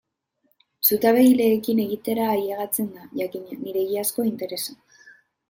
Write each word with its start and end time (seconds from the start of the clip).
Zutabegileekin 0.87 1.81
egitera 1.83 2.31
ailegatzea 2.37 2.87
da, 2.97 3.05
jakina, 3.21 3.61
nire 3.61 3.83
egiazko 3.85 4.27
interesa. 4.33 4.79